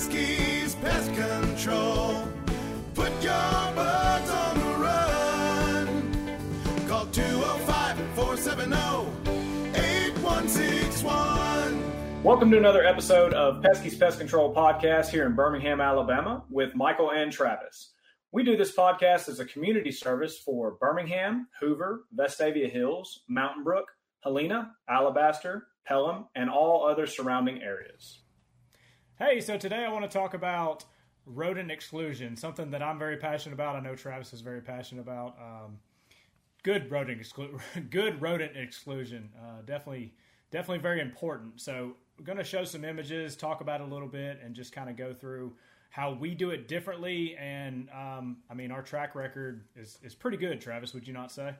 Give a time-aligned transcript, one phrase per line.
[0.00, 2.26] Pesky's Pest Control.
[2.94, 3.82] Put your on the
[4.78, 5.86] run.
[6.88, 8.76] Call 205 470
[9.78, 12.22] 8161.
[12.22, 17.10] Welcome to another episode of Pesky's Pest Control Podcast here in Birmingham, Alabama, with Michael
[17.10, 17.92] and Travis.
[18.32, 23.88] We do this podcast as a community service for Birmingham, Hoover, Vestavia Hills, Mountain Brook,
[24.20, 28.22] Helena, Alabaster, Pelham, and all other surrounding areas.
[29.22, 30.86] Hey, so today I want to talk about
[31.26, 33.76] rodent exclusion, something that I'm very passionate about.
[33.76, 35.36] I know Travis is very passionate about.
[35.38, 35.78] Um,
[36.62, 37.60] good rodent exclu-
[37.90, 40.14] good rodent exclusion, uh, definitely,
[40.50, 41.60] definitely very important.
[41.60, 44.72] So we're going to show some images, talk about it a little bit, and just
[44.72, 45.52] kind of go through
[45.90, 47.36] how we do it differently.
[47.36, 50.62] And um, I mean, our track record is is pretty good.
[50.62, 51.52] Travis, would you not say?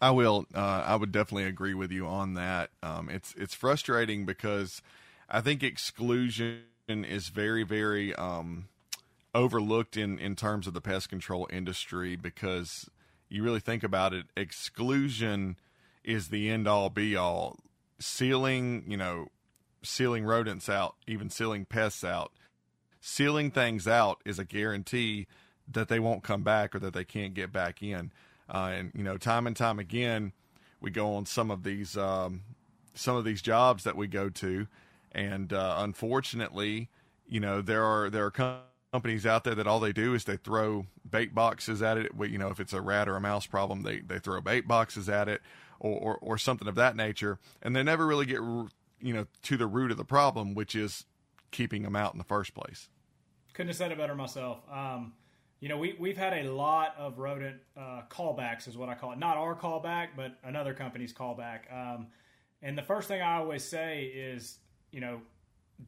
[0.00, 0.46] I will.
[0.52, 2.70] Uh, I would definitely agree with you on that.
[2.82, 4.82] Um, it's it's frustrating because
[5.28, 8.68] I think exclusion is very very um,
[9.34, 12.88] overlooked in in terms of the pest control industry because
[13.28, 15.56] you really think about it, exclusion
[16.04, 17.58] is the end all be all.
[17.98, 19.28] Sealing, you know,
[19.82, 22.32] sealing rodents out, even sealing pests out,
[23.00, 25.26] sealing things out is a guarantee
[25.68, 28.12] that they won't come back or that they can't get back in.
[28.48, 30.32] Uh, and you know, time and time again,
[30.80, 32.42] we go on some of these um,
[32.94, 34.66] some of these jobs that we go to,
[35.16, 36.90] and uh, unfortunately,
[37.26, 38.58] you know, there are there are com-
[38.92, 42.12] companies out there that all they do is they throw bait boxes at it.
[42.20, 45.08] You know, if it's a rat or a mouse problem, they they throw bait boxes
[45.08, 45.40] at it,
[45.80, 48.68] or or, or something of that nature, and they never really get you
[49.00, 51.06] know to the root of the problem, which is
[51.50, 52.90] keeping them out in the first place.
[53.54, 54.58] Couldn't have said it better myself.
[54.70, 55.14] Um,
[55.60, 59.12] you know, we, we've had a lot of rodent uh, callbacks, is what I call
[59.12, 59.18] it.
[59.18, 61.72] Not our callback, but another company's callback.
[61.74, 62.08] Um,
[62.60, 64.58] and the first thing I always say is,
[64.96, 65.20] you know,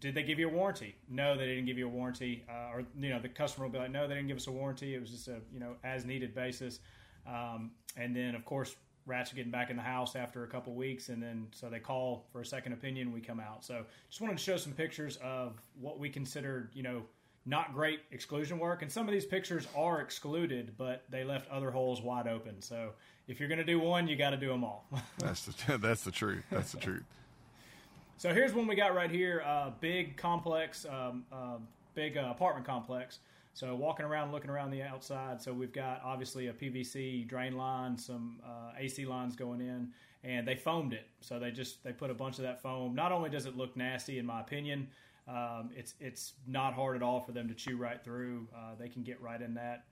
[0.01, 0.95] did they give you a warranty?
[1.09, 2.45] No, they didn't give you a warranty.
[2.47, 4.53] Uh, or, you know, the customer will be like, no, they didn't give us a
[4.53, 4.95] warranty.
[4.95, 6.81] It was just a, you know, as needed basis.
[7.27, 10.75] Um, and then, of course, rats are getting back in the house after a couple
[10.75, 11.09] weeks.
[11.09, 13.13] And then, so they call for a second opinion.
[13.13, 13.65] We come out.
[13.65, 17.01] So just wanted to show some pictures of what we considered, you know,
[17.47, 18.83] not great exclusion work.
[18.83, 22.61] And some of these pictures are excluded, but they left other holes wide open.
[22.61, 22.91] So
[23.27, 24.87] if you're going to do one, you got to do them all.
[25.19, 26.45] that's the that's the truth.
[26.51, 27.05] That's the truth.
[28.19, 31.57] So here's one we got right here: uh, big complex, um, uh,
[31.95, 33.21] big uh, apartment complex.
[33.55, 35.43] So walking around, looking around the outside.
[35.43, 39.89] So we've got obviously a PVC drain line, some uh, AC lines going in,
[40.23, 41.09] and they foamed it.
[41.21, 42.95] So they just they put a bunch of that foam.
[42.95, 44.89] Not only does it look nasty, in my opinion
[45.29, 48.49] um, it's it's not hard at all for them to chew right through.
[48.55, 49.85] Uh, they can get right in that,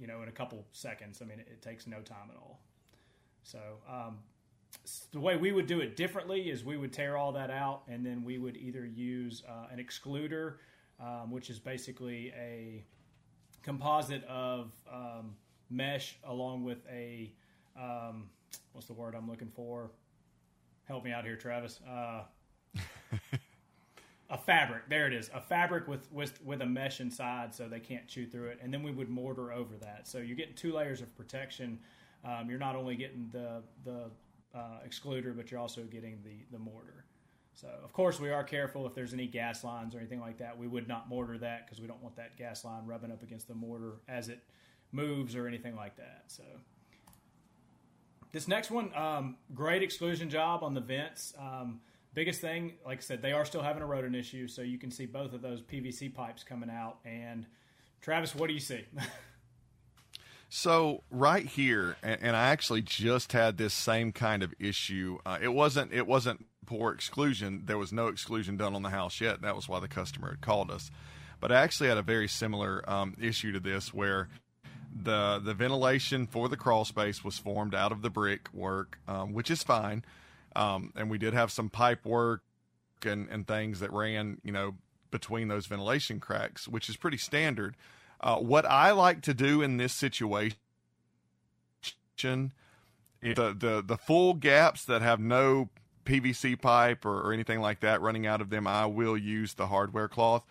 [0.00, 1.20] you know, in a couple seconds.
[1.20, 2.60] I mean, it, it takes no time at all.
[3.42, 3.58] So
[3.88, 4.18] um,
[5.12, 8.04] the way we would do it differently is we would tear all that out, and
[8.04, 10.54] then we would either use uh, an excluder,
[11.00, 12.84] um, which is basically a
[13.62, 15.36] composite of um,
[15.70, 17.32] mesh along with a
[17.78, 18.30] um,
[18.72, 19.90] what's the word I'm looking for?
[20.84, 21.80] Help me out here, Travis.
[21.88, 22.22] Uh,
[24.30, 24.88] a fabric.
[24.88, 25.30] There it is.
[25.34, 28.58] A fabric with, with with a mesh inside, so they can't chew through it.
[28.62, 30.08] And then we would mortar over that.
[30.08, 31.78] So you're getting two layers of protection.
[32.24, 34.10] Um, you're not only getting the the
[34.54, 37.04] uh, excluder, but you're also getting the the mortar.
[37.54, 40.56] So of course we are careful if there's any gas lines or anything like that.
[40.56, 43.48] We would not mortar that because we don't want that gas line rubbing up against
[43.48, 44.40] the mortar as it
[44.92, 46.24] moves or anything like that.
[46.28, 46.44] So
[48.32, 51.34] this next one, um, great exclusion job on the vents.
[51.38, 51.80] Um,
[52.14, 54.90] biggest thing, like I said, they are still having a rodent issue, so you can
[54.90, 56.98] see both of those PVC pipes coming out.
[57.04, 57.46] And
[58.00, 58.84] Travis, what do you see?
[60.48, 65.18] so right here, and, and, I actually just had this same kind of issue.
[65.26, 67.62] Uh, it wasn't it wasn't poor exclusion.
[67.66, 69.42] There was no exclusion done on the house yet.
[69.42, 70.90] That was why the customer had called us.
[71.40, 74.28] But I actually had a very similar um, issue to this where
[75.02, 79.32] the the ventilation for the crawl space was formed out of the brick work, um,
[79.32, 80.04] which is fine.
[80.56, 82.42] Um, and we did have some pipe work
[83.04, 84.74] and, and things that ran, you know,
[85.10, 87.76] between those ventilation cracks, which is pretty standard.
[88.20, 90.56] Uh, what I like to do in this situation
[93.20, 95.68] the, the, the full gaps that have no
[96.04, 99.66] PVC pipe or, or anything like that running out of them, I will use the
[99.68, 100.42] hardware cloth.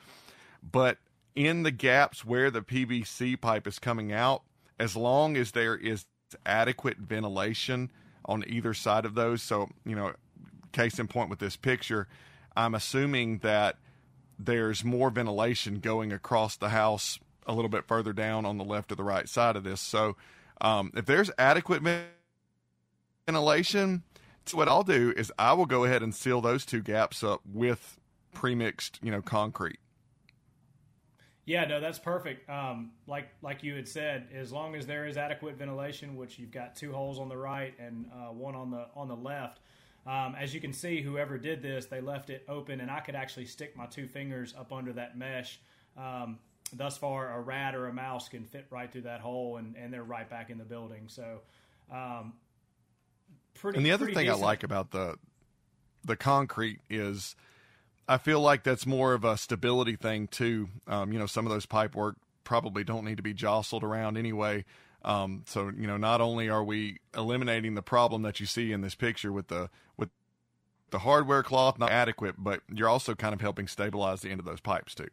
[0.69, 0.97] But
[1.35, 4.43] in the gaps where the PVC pipe is coming out,
[4.79, 6.05] as long as there is
[6.45, 7.89] adequate ventilation,
[8.27, 9.41] on either side of those.
[9.41, 10.13] So, you know,
[10.71, 12.07] case in point with this picture,
[12.55, 13.77] I'm assuming that
[14.37, 18.91] there's more ventilation going across the house a little bit further down on the left
[18.91, 19.81] or the right side of this.
[19.81, 20.15] So,
[20.61, 21.81] um, if there's adequate
[23.25, 24.03] ventilation,
[24.45, 27.41] so what I'll do is I will go ahead and seal those two gaps up
[27.45, 27.99] with
[28.35, 29.79] premixed, you know, concrete.
[31.45, 32.49] Yeah, no, that's perfect.
[32.49, 36.51] Um, like like you had said, as long as there is adequate ventilation, which you've
[36.51, 39.61] got two holes on the right and uh, one on the on the left.
[40.05, 43.15] Um, as you can see, whoever did this, they left it open, and I could
[43.15, 45.59] actually stick my two fingers up under that mesh.
[45.97, 46.39] Um,
[46.73, 49.93] thus far, a rat or a mouse can fit right through that hole, and, and
[49.93, 51.03] they're right back in the building.
[51.07, 51.39] So,
[51.91, 52.33] um,
[53.53, 53.77] pretty.
[53.77, 54.41] And the other thing decent.
[54.41, 55.15] I like about the
[56.03, 57.35] the concrete is
[58.07, 60.69] I feel like that's more of a stability thing too.
[60.87, 64.17] Um, you know, some of those pipe work probably don't need to be jostled around
[64.17, 64.63] anyway.
[65.03, 68.81] Um, so you know, not only are we eliminating the problem that you see in
[68.81, 70.09] this picture with the with
[70.89, 74.45] the hardware cloth not adequate, but you're also kind of helping stabilize the end of
[74.45, 75.07] those pipes too.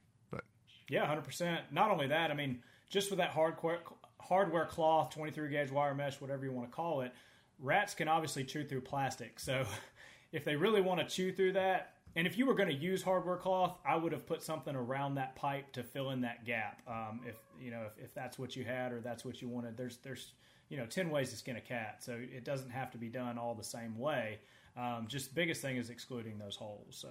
[0.88, 1.62] Yeah, hundred percent.
[1.70, 3.80] Not only that, I mean, just with that hardware
[4.20, 7.12] hardware cloth, twenty three gauge wire mesh, whatever you want to call it,
[7.58, 9.40] rats can obviously chew through plastic.
[9.40, 9.64] So
[10.32, 13.02] if they really want to chew through that, and if you were going to use
[13.02, 16.82] hardware cloth, I would have put something around that pipe to fill in that gap.
[16.86, 19.76] Um, if you know if, if that's what you had or that's what you wanted,
[19.76, 20.32] there's there's
[20.68, 23.38] you know ten ways to skin a cat, so it doesn't have to be done
[23.38, 24.38] all the same way.
[24.76, 26.96] Um, just biggest thing is excluding those holes.
[27.00, 27.08] So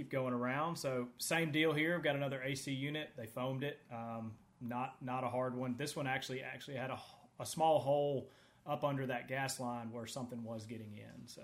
[0.00, 0.76] keep going around.
[0.76, 1.94] So same deal here.
[1.94, 3.10] We've got another AC unit.
[3.18, 3.80] They foamed it.
[3.92, 4.32] Um,
[4.62, 5.74] not not a hard one.
[5.76, 6.98] This one actually actually had a,
[7.38, 8.30] a small hole
[8.66, 11.26] up under that gas line where something was getting in.
[11.26, 11.42] So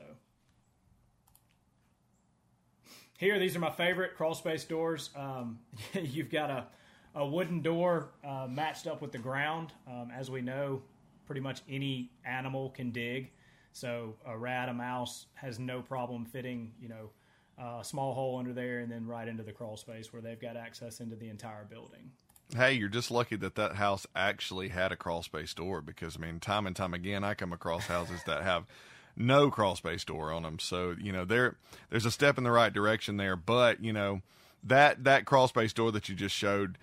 [3.18, 5.10] here, these are my favorite crawl space doors.
[5.14, 5.58] Um,
[5.92, 6.66] you've got a
[7.14, 9.74] a wooden door uh, matched up with the ground.
[9.86, 10.80] Um, as we know,
[11.26, 13.32] pretty much any animal can dig.
[13.72, 17.10] So a rat, a mouse has no problem fitting, you know,
[17.58, 20.40] Uh, a small hole under there and then right into the crawl space where they've
[20.40, 22.10] got access into the entire building.
[22.54, 26.20] hey, you're just lucky that that house actually had a crawl space door because I
[26.20, 28.66] mean, time and time again, I come across houses that have
[29.16, 30.58] no crawl space door on them.
[30.58, 31.56] So you know, there
[31.90, 33.36] there's a step in the right direction there.
[33.36, 34.20] But you know,
[34.62, 36.76] that that crawl space door that you just showed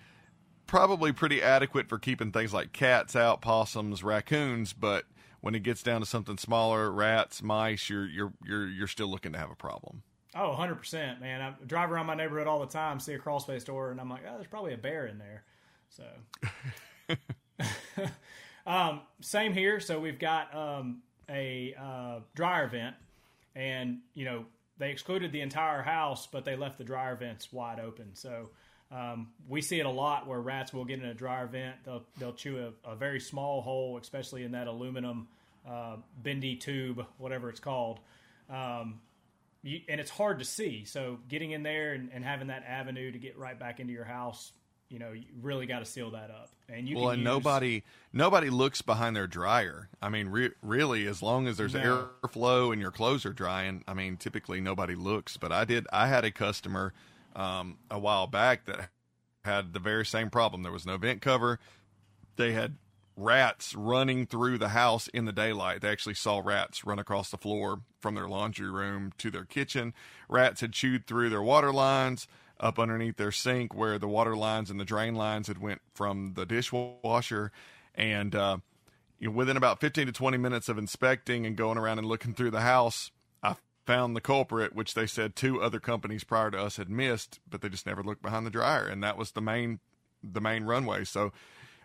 [0.66, 5.04] probably pretty adequate for keeping things like cats out, possums, raccoons, but
[5.40, 9.32] when it gets down to something smaller, rats, mice, you're you're you're you're still looking
[9.32, 10.02] to have a problem.
[10.36, 11.40] Oh, 100%, man.
[11.40, 14.10] I drive around my neighborhood all the time, see a crawl space door, and I'm
[14.10, 15.44] like, oh, there's probably a bear in there.
[15.90, 16.04] So,
[18.66, 19.78] um, same here.
[19.78, 22.96] So we've got um, a uh, dryer vent,
[23.54, 24.44] and, you know,
[24.78, 28.10] they excluded the entire house, but they left the dryer vents wide open.
[28.14, 28.48] So,
[28.90, 31.76] um, we see it a lot where rats will get in a dryer vent.
[31.84, 35.26] They'll they'll chew a, a very small hole, especially in that aluminum
[35.68, 38.00] uh, bendy tube, whatever it's called.
[38.48, 39.00] Um,
[39.64, 40.84] you, and it's hard to see.
[40.84, 44.04] So getting in there and, and having that avenue to get right back into your
[44.04, 44.52] house,
[44.88, 46.50] you know, you really got to seal that up.
[46.68, 47.82] And you well, and use, nobody
[48.12, 49.88] nobody looks behind their dryer.
[50.00, 52.08] I mean, re- really, as long as there's No.
[52.22, 55.36] airflow and your clothes are drying, I mean, typically nobody looks.
[55.36, 55.86] But I did.
[55.92, 56.94] I had a customer
[57.34, 58.88] um, a while back that
[59.44, 60.62] had the very same problem.
[60.62, 61.58] There was no vent cover.
[62.36, 62.76] They had
[63.16, 65.80] rats running through the house in the daylight.
[65.80, 69.94] They actually saw rats run across the floor from their laundry room to their kitchen.
[70.28, 72.26] Rats had chewed through their water lines
[72.60, 76.34] up underneath their sink where the water lines and the drain lines had went from
[76.34, 77.50] the dishwasher
[77.94, 78.58] and uh,
[79.18, 82.32] you know, within about 15 to 20 minutes of inspecting and going around and looking
[82.32, 83.10] through the house
[83.42, 83.56] i
[83.86, 87.60] found the culprit which they said two other companies prior to us had missed but
[87.60, 89.80] they just never looked behind the dryer and that was the main
[90.22, 91.32] the main runway so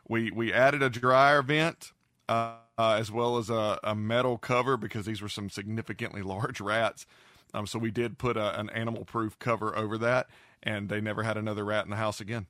[0.09, 1.93] we we added a dryer vent
[2.27, 6.59] uh, uh, as well as a, a metal cover because these were some significantly large
[6.59, 7.05] rats
[7.53, 10.27] um, so we did put a, an animal proof cover over that
[10.61, 12.45] and they never had another rat in the house again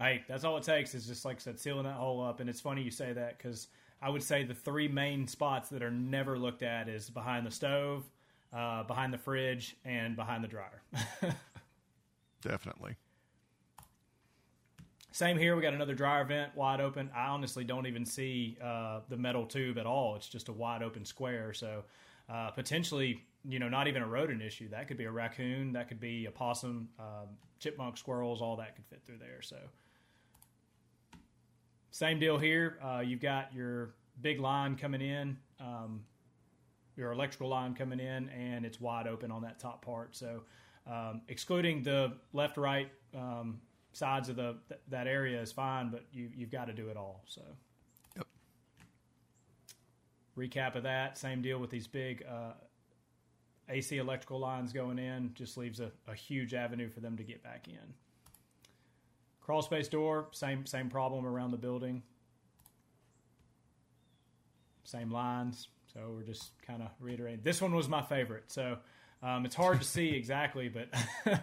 [0.00, 2.38] Hey, that's all it takes is just like I said, sealing that hole up.
[2.38, 3.66] And it's funny you say that because
[4.00, 7.50] I would say the three main spots that are never looked at is behind the
[7.50, 8.04] stove,
[8.52, 10.82] uh, behind the fridge, and behind the dryer.
[12.42, 12.96] definitely
[15.10, 15.56] Same here.
[15.56, 17.10] We got another dryer vent wide open.
[17.14, 20.16] I honestly don't even see uh, the metal tube at all.
[20.16, 21.52] It's just a wide open square.
[21.52, 21.84] So
[22.28, 24.68] uh, potentially, you know, not even a rodent issue.
[24.68, 25.72] That could be a raccoon.
[25.72, 28.42] That could be a possum, um, chipmunk, squirrels.
[28.42, 29.40] All that could fit through there.
[29.40, 29.56] So
[31.90, 32.78] same deal here.
[32.84, 35.38] Uh, you've got your big line coming in.
[35.58, 36.02] Um,
[36.98, 40.16] your electrical line coming in, and it's wide open on that top part.
[40.16, 40.42] So,
[40.86, 43.60] um, excluding the left right um,
[43.92, 46.96] sides of the th- that area is fine, but you you've got to do it
[46.96, 47.22] all.
[47.26, 47.42] So,
[48.16, 48.26] Yep.
[50.36, 51.18] recap of that.
[51.18, 52.52] Same deal with these big uh,
[53.68, 55.32] AC electrical lines going in.
[55.34, 57.94] Just leaves a, a huge avenue for them to get back in.
[59.40, 60.28] Crawl space door.
[60.32, 62.02] Same same problem around the building.
[64.84, 65.68] Same lines.
[65.92, 67.40] So we're just kind of reiterating.
[67.42, 68.44] This one was my favorite.
[68.48, 68.78] So
[69.22, 70.88] um, it's hard to see exactly, but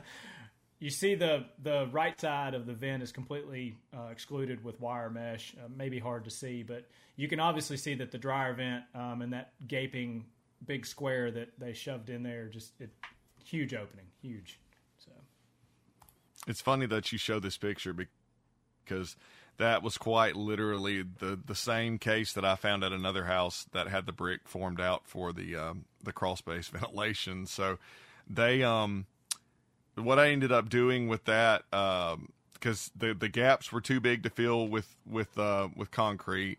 [0.80, 5.10] you see the the right side of the vent is completely uh, excluded with wire
[5.10, 5.56] mesh.
[5.58, 9.22] Uh, maybe hard to see, but you can obviously see that the dryer vent um,
[9.22, 10.26] and that gaping
[10.66, 12.90] big square that they shoved in there just it,
[13.44, 14.60] huge opening, huge.
[14.98, 15.12] So
[16.48, 17.96] it's funny that you show this picture
[18.84, 19.16] because
[19.58, 23.88] that was quite literally the the same case that I found at another house that
[23.88, 27.46] had the brick formed out for the um, the crawl space ventilation.
[27.46, 27.78] So
[28.30, 29.06] they um
[29.96, 34.24] what I ended up doing with that because um, the the gaps were too big
[34.24, 36.58] to fill with with uh, with concrete.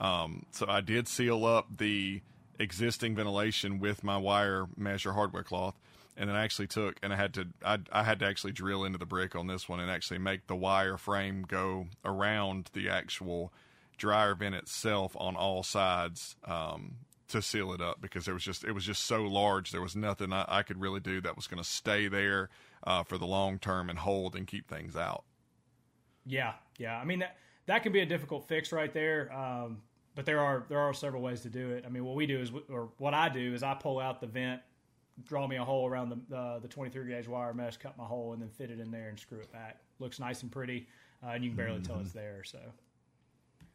[0.00, 2.22] Um, so I did seal up the
[2.58, 5.74] existing ventilation with my wire mesh or hardware cloth
[6.16, 8.84] and then I actually took and I had to I, I had to actually drill
[8.84, 12.88] into the brick on this one and actually make the wire frame go around the
[12.88, 13.52] actual
[13.96, 16.96] dryer vent itself on all sides um,
[17.32, 19.96] to seal it up because there was just it was just so large there was
[19.96, 22.48] nothing I, I could really do that was going to stay there
[22.84, 25.24] uh, for the long term and hold and keep things out.
[26.24, 26.96] Yeah, yeah.
[26.96, 27.36] I mean that
[27.66, 29.32] that can be a difficult fix right there.
[29.32, 29.82] Um,
[30.14, 31.84] but there are there are several ways to do it.
[31.86, 34.26] I mean, what we do is, or what I do is, I pull out the
[34.26, 34.60] vent
[35.24, 38.32] draw me a hole around the uh, the 23 gauge wire mesh, cut my hole,
[38.32, 39.78] and then fit it in there and screw it back.
[39.98, 40.88] Looks nice and pretty,
[41.22, 41.92] uh, and you can barely mm-hmm.
[41.92, 42.42] tell it's there.
[42.44, 42.58] So,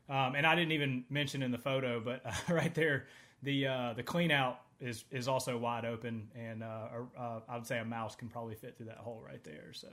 [0.09, 3.07] um, and I didn't even mention in the photo, but uh, right there,
[3.43, 6.87] the uh, the clean out is is also wide open, and uh,
[7.17, 9.73] uh, I would say a mouse can probably fit through that hole right there.
[9.73, 9.89] So,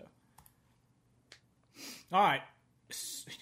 [2.12, 2.42] all right.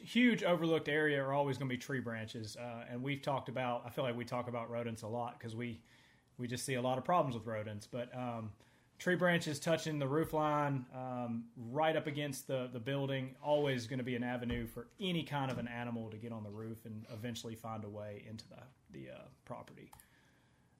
[0.02, 2.56] Huge overlooked area are always going to be tree branches,
[2.88, 3.82] and we've talked about.
[3.84, 5.80] I feel like we talk about rodents a lot because we
[6.38, 7.86] we just see a lot of problems with rodents.
[7.86, 8.50] But um,
[9.02, 13.98] tree branches touching the roof line, um, right up against the, the building, always going
[13.98, 16.84] to be an avenue for any kind of an animal to get on the roof
[16.84, 19.90] and eventually find a way into the the uh, property.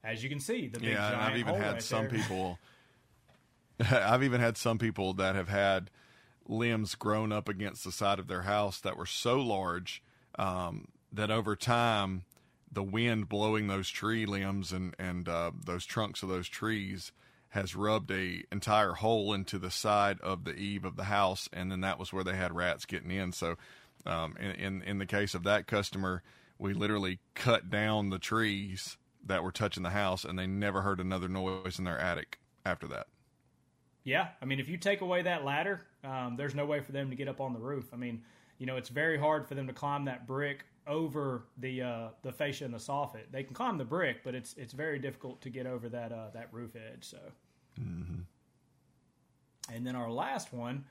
[0.04, 2.10] As you can see, the big yeah, giant I've even had right some there.
[2.20, 2.58] people.
[3.90, 5.90] I've even had some people that have had
[6.46, 10.02] limbs grown up against the side of their house that were so large
[10.38, 12.24] um, that over time
[12.70, 17.10] the wind blowing those tree limbs and and uh, those trunks of those trees
[17.52, 21.70] has rubbed a entire hole into the side of the eave of the house, and
[21.70, 23.30] then that was where they had rats getting in.
[23.32, 23.56] So,
[24.06, 26.22] um, in, in in the case of that customer,
[26.58, 30.98] we literally cut down the trees that were touching the house, and they never heard
[30.98, 33.06] another noise in their attic after that.
[34.02, 37.10] Yeah, I mean, if you take away that ladder, um, there's no way for them
[37.10, 37.90] to get up on the roof.
[37.92, 38.22] I mean,
[38.56, 42.32] you know, it's very hard for them to climb that brick over the uh, the
[42.32, 43.30] fascia and the soffit.
[43.30, 46.30] They can climb the brick, but it's it's very difficult to get over that uh,
[46.34, 47.04] that roof edge.
[47.04, 47.18] So,
[47.80, 48.20] mm-hmm.
[49.72, 50.84] and then our last one,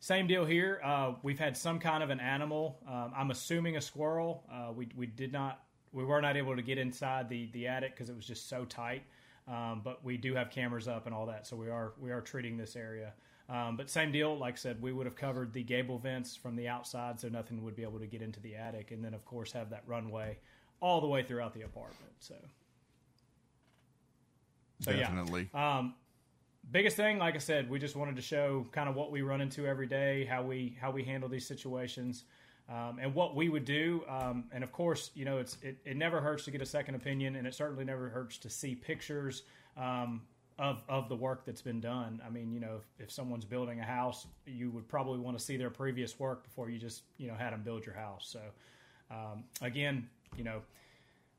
[0.00, 0.80] same deal here.
[0.84, 2.78] Uh, we've had some kind of an animal.
[2.88, 4.44] Um, I'm assuming a squirrel.
[4.52, 7.94] Uh, we we did not we were not able to get inside the the attic
[7.94, 9.02] because it was just so tight.
[9.48, 12.20] Um, but we do have cameras up and all that, so we are we are
[12.20, 13.12] treating this area.
[13.48, 16.56] Um, but same deal, like I said, we would have covered the gable vents from
[16.56, 19.24] the outside, so nothing would be able to get into the attic, and then of
[19.24, 20.38] course have that runway
[20.80, 22.12] all the way throughout the apartment.
[22.18, 22.34] So,
[24.80, 25.50] so definitely.
[25.52, 25.78] Yeah.
[25.78, 25.94] Um,
[26.70, 29.40] biggest thing, like I said, we just wanted to show kind of what we run
[29.40, 32.24] into every day, how we how we handle these situations.
[32.68, 34.02] Um, and what we would do.
[34.08, 36.94] Um, and of course, you know, it's it, it, never hurts to get a second
[36.94, 39.42] opinion, and it certainly never hurts to see pictures
[39.76, 40.22] um,
[40.58, 42.20] of of the work that's been done.
[42.24, 45.44] I mean, you know, if, if someone's building a house, you would probably want to
[45.44, 48.28] see their previous work before you just you know had them build your house.
[48.28, 48.40] So
[49.10, 50.62] um, again, you know,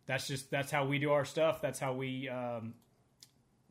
[0.05, 1.61] that's just that's how we do our stuff.
[1.61, 2.73] That's how we um,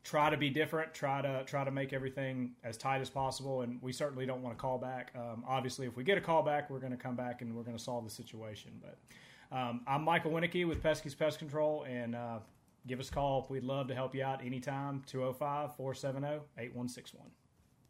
[0.03, 0.93] try to be different.
[0.93, 3.61] Try to try to make everything as tight as possible.
[3.61, 5.11] And we certainly don't want to call back.
[5.15, 7.63] Um, obviously, if we get a call back, we're going to come back and we're
[7.63, 8.71] going to solve the situation.
[8.81, 8.97] But
[9.57, 12.39] um, I'm Michael Winnicky with Pesky's Pest Control, and uh,
[12.87, 13.45] give us a call.
[13.49, 15.03] We'd love to help you out anytime.
[15.07, 17.27] 205 470 8161.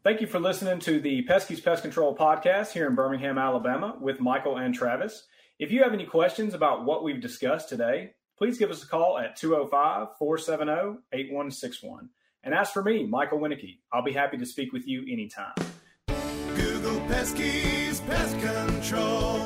[0.02, 4.20] Thank you for listening to the Pesky's Pest Control podcast here in Birmingham, Alabama with
[4.20, 5.26] Michael and Travis.
[5.58, 9.18] If you have any questions about what we've discussed today, please give us a call
[9.18, 12.10] at 205 470 8161.
[12.42, 15.54] And as for me, Michael Winnicky, I'll be happy to speak with you anytime.
[16.54, 19.43] Google Pesky's Pest Control.